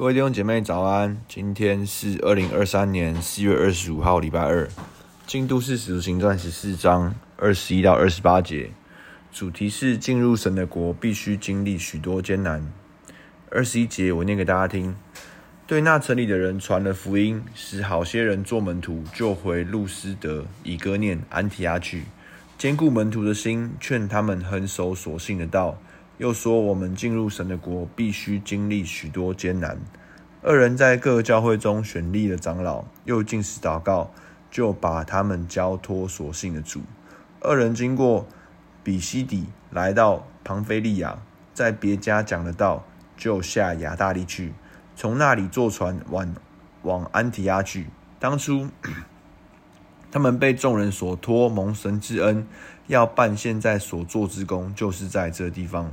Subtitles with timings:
[0.00, 4.66] 各位弟兄姐妹早安，今天是二零二三年四月二十五号，礼拜二。
[5.26, 8.70] 进度是使徒行传十四章二十一到二十八节，
[9.30, 12.66] 主题是进入神的国必须经历许多艰难。
[13.50, 14.96] 二十一节我念给大家听：
[15.66, 22.04] 对那城里的人传了福音，使好些人做门徒，就回路斯德、以哥念、安提阿去，
[22.56, 25.76] 坚固门徒的心，劝他们恒守所信的道。
[26.20, 29.78] 又说：“我们进入神的国，必须经历许多艰难。”
[30.44, 34.10] 二人在各个教会中选立了长老，又禁食祷告，
[34.50, 36.82] 就把他们交托所信的主。
[37.40, 38.26] 二人经过
[38.84, 41.18] 比西底，来到庞菲利亚，
[41.54, 42.84] 在别家讲了道，
[43.16, 44.52] 就下亚大利去，
[44.94, 46.34] 从那里坐船往
[46.82, 47.86] 往安提阿去。
[48.18, 48.68] 当初
[50.12, 52.46] 他们被众人所托，蒙神之恩，
[52.88, 55.90] 要办现在所做之功，就是在这地方。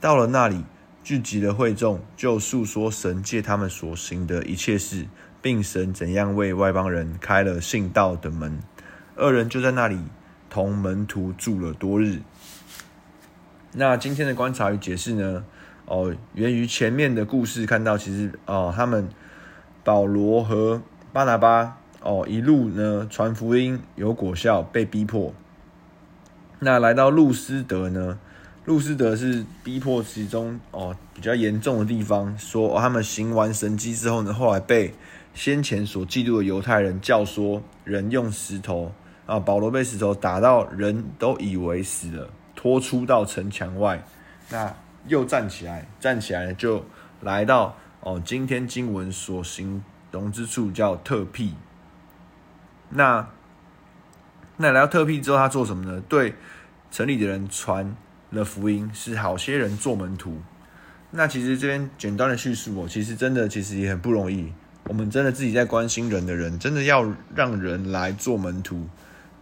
[0.00, 0.64] 到了那里，
[1.04, 5.06] 聚集了会众，就述说神借他们所行的一切事，
[5.42, 8.58] 并神怎样为外邦人开了信道的门。
[9.16, 9.98] 二人就在那里
[10.48, 12.20] 同门徒住了多日。
[13.72, 15.44] 那今天的观察与解释呢？
[15.84, 19.06] 哦，源于前面的故事，看到其实哦，他们
[19.84, 20.80] 保罗和
[21.12, 25.34] 巴拿巴哦一路呢传福音有果效，被逼迫。
[26.60, 28.18] 那来到路斯德呢？
[28.66, 34.94] 路斯德是逼迫其中哦比较严重的地方，说、哦、他们行完神迹之后呢，后来被
[35.32, 38.92] 先前所嫉妒的犹太人教唆，人用石头
[39.24, 44.04] 啊，保罗被石头打到，人都以为死了，拖出到城墙外，
[44.50, 44.74] 那
[45.06, 46.84] 又站起来，站起来就
[47.22, 51.54] 来到哦今天经文所形容之处叫特庇。
[52.90, 53.26] 那
[54.58, 56.02] 那来到特庇之后，他做什么呢？
[56.06, 56.34] 对
[56.90, 57.96] 城里的人传。
[58.32, 60.38] 的福音是好些人做门徒，
[61.10, 64.52] 那其实这边简单的叙述哦，其实真的其实也很不容易。
[64.84, 68.86] 我们真的自己在关心人的人，真的要让人来做门徒，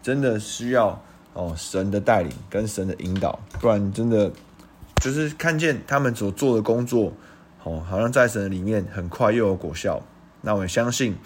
[0.03, 1.03] 真的需要
[1.35, 4.33] 哦神的带领跟神的引导，不然真的
[5.03, 7.13] 就是看见他们所做的工作，
[7.65, 10.03] 哦好像在神的里面很快又有果效。
[10.41, 11.17] 那我相信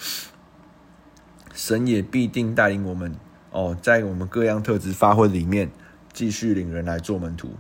[1.55, 3.15] 神也必定带领我们
[3.51, 5.71] 哦，在我们各样特质发挥里面。
[6.13, 7.51] 继续领人来做门徒。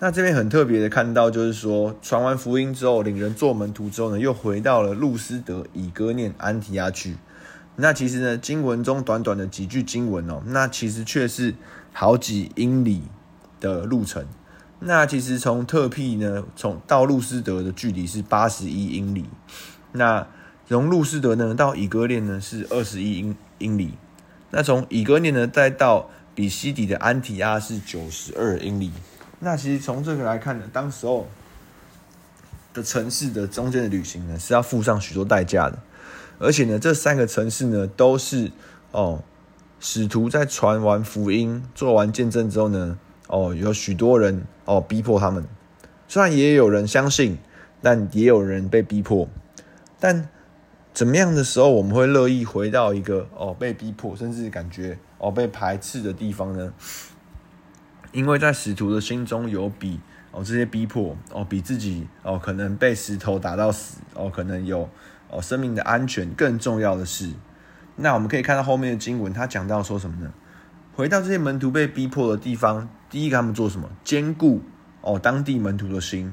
[0.00, 7.16] 那这边很特别的看到，就是说传完福音之后，领人做门徒之后呢，又回到了路斯德、以哥念、安提亚去。
[7.76, 11.54] 那其实呢，经文中短短的几句经文哦，那其实却是
[11.92, 13.02] 好几英里
[13.60, 14.26] 的路程。
[14.80, 19.24] 那其实从特庇呢，从到路斯德的距离是八十一英里。
[19.92, 20.26] 那
[20.68, 23.94] 从路斯德呢到以哥念呢是二十一英英里。
[24.50, 28.90] 那从以哥念呢再到比西底的安提阿是九十二英里。
[29.40, 31.28] 那其实从这个来看呢，当时候
[32.72, 35.78] 的城市的中间的旅行呢，是要付上许多代价的。
[36.38, 38.50] 而且呢，这三个城市呢，都是
[38.90, 39.22] 哦，
[39.78, 45.44] 使徒在传完福音、做完见证之后呢，哦，有许多人哦逼迫他们。
[46.08, 47.38] 虽然也有人相信，
[47.80, 49.28] 但也有人被逼迫。
[50.00, 50.28] 但
[50.94, 54.96] 怎么样的时候，我们会乐意回到一个哦被逼迫，甚至感觉。
[55.18, 56.72] 哦，被排斥的地方呢？
[58.12, 59.98] 因为在使徒的心中有比
[60.30, 64.88] 哦这些逼迫哦比自己哦可能被石头打到死哦可能有
[65.30, 67.32] 哦生命的安全更重要的事。
[67.96, 70.32] 那我们可以看到后面的经文，他讲到说什么呢？
[70.94, 73.88] 回到这些门徒被逼迫的地方，第一个他们做什么？
[74.04, 74.62] 坚固
[75.00, 76.32] 哦当地门徒的心。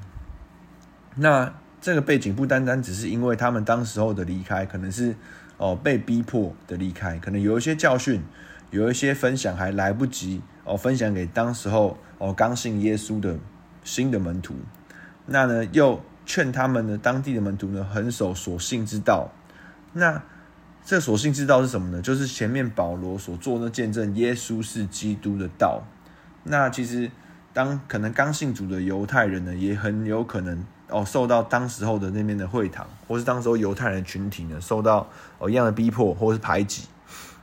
[1.16, 5.16] 那这个背景不单单只是因为他们当时候的离开，可能是
[5.58, 8.24] 哦被逼迫的离开，可能有一些教训。
[8.70, 13.38] 有一些分享还来不及哦，分享给当时候哦刚信耶稣的
[13.84, 14.56] 新的门徒，
[15.26, 19.30] 那呢又劝他们呢当地的门徒呢恒守所信之道。
[19.92, 20.24] 那
[20.86, 22.02] 这所信之道是什么呢？
[22.02, 25.84] 就是前面保罗所做的见证，耶稣是基督的道。
[26.46, 27.12] 那其实
[27.52, 35.08] 当可能刚信主的犹太人呢，也很有可能哦受到当时候的那边的会堂，或是当时候犹太人的群体呢受到
[35.40, 36.84] 哦一样的逼迫或是排挤。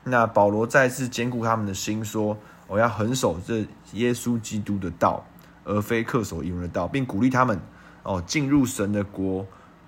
[0.05, 2.39] 那保罗再次坚固他们的心，说
[2.69, 5.25] ：“我要恒守这耶稣基督的道，
[5.65, 7.61] 而非恪守仪文的道，并鼓励他们
[8.05, 9.45] 哦进入神的国，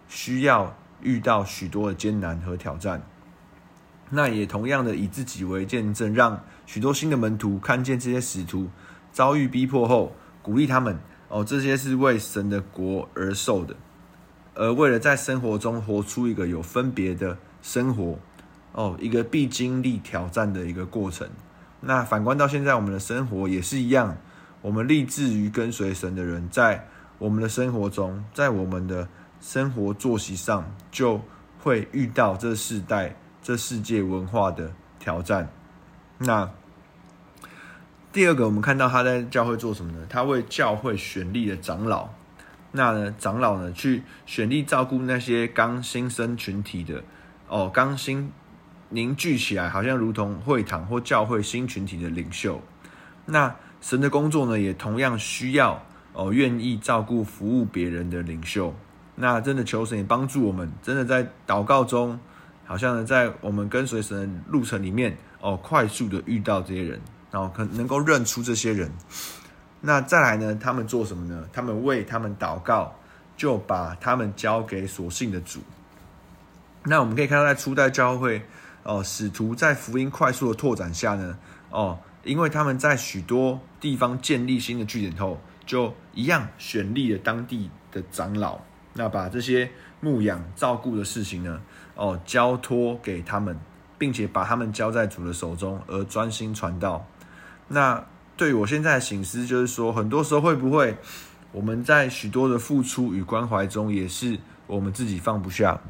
[0.09, 3.01] 需要遇到许多的艰难和挑战。
[4.11, 8.69] 那也同样的以自己为见证，让许多新的门徒看见这些使徒
[9.13, 10.13] 遭遇逼迫后，
[10.43, 10.99] 鼓励他们
[11.31, 13.75] 哦，这些是为神的国而受的，
[14.55, 18.19] 而为了在生活中活出一个有分别的生活。”
[18.73, 21.29] 哦，一个必经历挑战的一个过程。
[21.81, 24.17] 那反观到现在，我们的生活也是一样。
[24.63, 26.87] 我们立志于跟随神的人，在
[27.19, 29.09] 我们的生活中，在我们的
[29.41, 31.21] 生活作息上就
[31.59, 35.51] 会遇到这世代、这世界文化的挑战。
[36.19, 36.49] 那
[38.13, 39.99] 第二个，我们看到他在教会做什么呢？
[40.09, 42.09] 他为教会选立了长老。
[42.73, 47.05] 那呢，长老呢，去选立照顾那些刚新生群体的
[47.47, 48.33] 哦，刚新
[48.89, 52.61] 凝聚起来，好像如同会堂或教会新群体的领袖。
[53.27, 55.81] 那神的工作呢，也同样需要
[56.13, 58.75] 哦，愿意照顾、服务别人的领袖。
[59.15, 62.19] 那真的求神也帮助我们，真的在祷告中，
[62.65, 68.91] 好像呢，在我们跟随神的路程里面哦，快速的遇到这些人，然后可能够认出这些人。
[69.81, 70.55] 那再来呢？
[70.55, 71.49] 他们做什么呢？
[71.53, 72.95] 他们为他们祷告，
[73.37, 75.61] 就把他们交给所信的主。
[76.85, 78.43] 那我们可以看到，在初代教会
[78.83, 81.39] 哦，使徒在福音快速的拓展下呢，
[81.71, 88.59] 哦，因为他们在许多地方建立新的据点后，就一样选立了当地的长老，
[88.93, 91.61] 那把这些牧养照顾的事情呢，
[91.95, 93.59] 哦，交托给他们，
[93.97, 97.07] 并且把他们交在主的手中，而专心传道。
[97.73, 98.05] 那
[98.37, 100.99] 对我现在的醒思就是说，很多时候会不会
[101.53, 105.81] 我们在许多的付出与关怀中，也是我们自己放不下，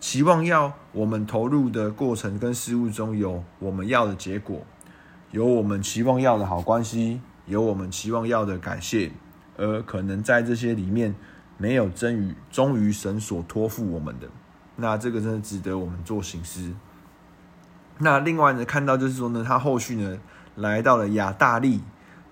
[0.00, 4.66] 期望要我们投入的过程跟事物中有我们要的结果，
[5.30, 9.12] 有我们期望要的好关系，有我们期望要的感谢，
[9.56, 11.14] 而可能在这些里面
[11.58, 14.26] 没有真于忠于神所托付我们的，
[14.74, 16.72] 那这个真的值得我们做醒思。
[17.98, 20.18] 那另外呢，看到就是说呢，他后续呢。
[20.60, 21.80] 来到了亚大利，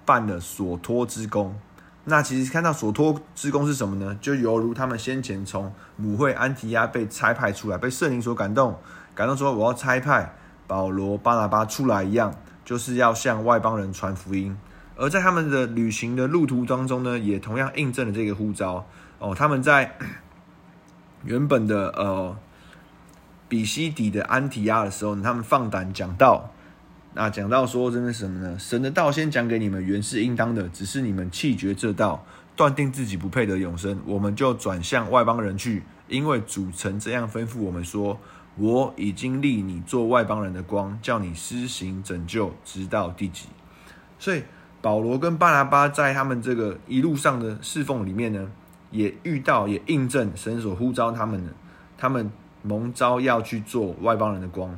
[0.05, 1.59] 办了所托之工。
[2.05, 4.17] 那其实看到所托之工是什么呢？
[4.21, 8.79] 就犹如他们先前从母会安提亚被差派出来，被圣灵所感动，
[9.15, 10.35] 感动说我要差派
[10.67, 12.35] 保罗、巴拿巴出来一样，
[12.65, 14.57] 就是要向外邦人传福音。
[14.97, 18.87] 而在他们的旅行的路途当中呢，也同样印证了这个呼召
[19.19, 19.35] 哦。
[19.35, 19.97] 他们在
[21.25, 22.37] 原本的呃
[23.49, 26.51] 比西底的安提亚的时候，他们放胆讲道。
[27.19, 28.57] 那讲到说，真的是什么呢？
[28.57, 32.25] 神的道先讲给你们，原是应当的，只是你们弃绝这道，
[32.55, 38.17] 断定自己不配得永生，我们就转向外邦人去，因为主曾这样吩咐我们说：
[38.57, 43.47] 我已经立你做外邦人的光，叫你施行拯救，直到地极。
[44.21, 44.45] 所以
[44.81, 48.49] 保罗跟巴拿巴在他们这个一路上的侍奉里面呢，
[48.93, 51.53] 也遇到，也印证神所呼召他们的，
[51.97, 52.31] 他们
[52.63, 54.73] 蒙召要去做外邦人的光。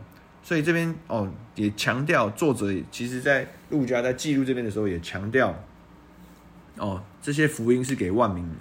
[0.50, 5.54] 所以这边哦，也强调作者其实在路加在记录这边的时候也强调，
[6.76, 8.56] 哦，这些福音是给万民的，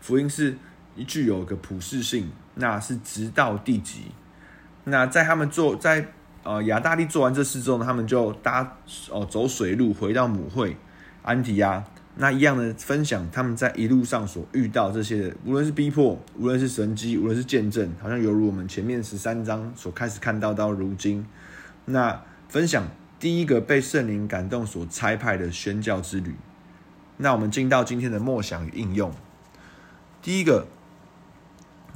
[0.00, 0.56] 福音是
[0.96, 4.04] 一具有个普世性，那是直到地极。
[4.84, 6.08] 那在他们做在
[6.42, 8.78] 呃亚大利做完这事之后呢，他们就搭
[9.10, 10.74] 哦走水路回到母会
[11.22, 11.84] 安提阿。
[12.16, 21.24] 那一样的分享，他们在一路上所遇到这些，无论是逼迫，无论是神迹，无论是见证，好像犹如我们前面十三章所开始看到到如今。
[21.86, 26.34] 那分享第一个被圣灵感动所差派的宣教之旅。
[27.16, 29.12] 那我们进到今天的默想与应用。
[30.20, 30.66] 第一个，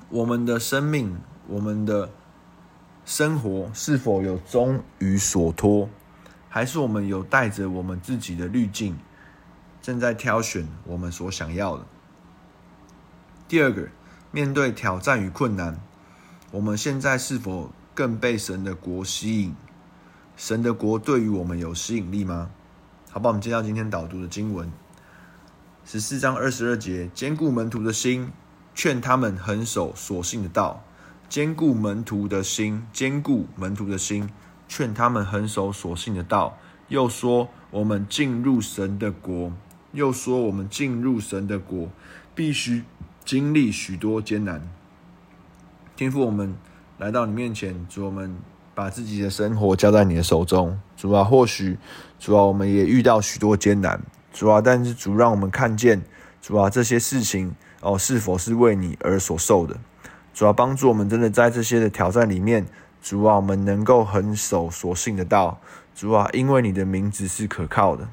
[0.08, 1.16] 我们的生命，
[1.49, 2.11] 我们的
[3.05, 5.90] 生活是否有忠于所托，
[6.49, 8.96] 还是我们有带着我们自己的滤镜？
[9.85, 11.85] 正在挑选我们所想要的。
[13.47, 13.91] 第二个，
[14.31, 15.79] 面对挑战与困难，
[16.53, 19.55] 我们现在是否更被神的国吸引？
[20.38, 22.49] 神的国对于我们有吸引力吗？
[23.11, 24.73] 好吧，我们接到今天导读的经文，
[25.85, 28.33] 十四章二十二节，坚固门徒的心，
[28.75, 30.83] 劝他们恒守所信的道。
[31.29, 34.31] 坚固门徒的心，坚固门徒的心，
[34.67, 36.57] 劝他们恒守所信的道。
[36.88, 39.53] 又说，我们进入神的国。
[39.95, 41.89] 又说，我们进入神的国，
[42.35, 42.83] 必须
[43.25, 44.61] 经历许多艰难。
[45.95, 46.53] 天父，我们
[46.99, 48.37] 来到你面前，主，我们
[48.75, 50.77] 把自己的生活交在你的手中。
[50.97, 51.79] 主啊，或许
[52.19, 54.01] 主啊，我们也遇到许多艰难。
[54.33, 56.03] 主啊，但是主让我们看见，
[56.43, 59.79] 主啊，这些事情哦，是否是为你而所受的？
[60.35, 62.67] 主啊，帮助我们真的在这些的挑战里面，
[63.01, 65.61] 主啊，我们能够很守所信的道。
[65.95, 68.09] 主啊，因为你的名字是可靠的。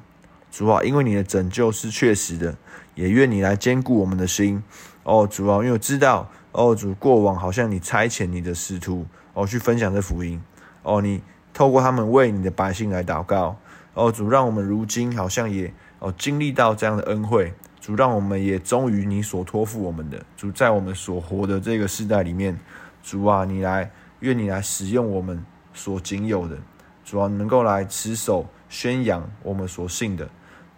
[0.51, 2.55] 主啊，因为你的拯救是确实的，
[2.93, 4.61] 也愿你来兼顾我们的心。
[5.03, 10.39] 哦，主啊，因为我知道，哦，主过往好像你差遣你的使徒，哦，去分享这福音。
[10.83, 13.57] 哦，你透过他们为你的百姓来祷告。
[13.93, 17.53] 哦，主让我们如今好像也哦经历到这样的恩惠。
[17.79, 20.23] 主让我们也忠于你所托付我们的。
[20.37, 22.59] 主在我们所活的这个世代里面，
[23.01, 23.89] 主啊，你来，
[24.19, 25.43] 愿你来使用我们
[25.73, 26.57] 所仅有的。
[27.03, 30.29] 主啊，能够来持守宣扬我们所信的。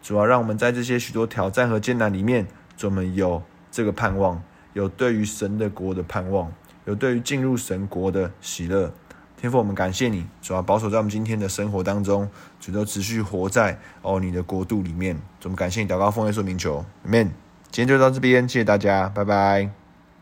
[0.04, 2.46] 主要让我们在这些许多挑战和艰难里面，
[2.84, 3.42] 我们有
[3.72, 4.44] 这个盼望，
[4.74, 6.52] 有对于神的国的盼望，
[6.86, 8.94] 有对于进入神国的喜乐。
[9.38, 12.30] 天父，我们感谢你，主要保守在我们今天的生活当中，
[12.60, 15.18] 主都持续活在哦你的国度里面。
[15.44, 17.30] 我们感谢你，祷告奉耶稣名求，Amen。
[17.72, 19.83] 今天就到这边，谢谢大家，拜拜。